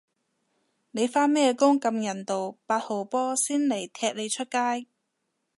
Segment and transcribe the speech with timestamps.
[0.89, 4.87] 你返咩工咁人道，八號波先嚟踢你出街